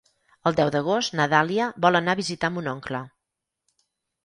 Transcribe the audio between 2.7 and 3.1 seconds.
oncle.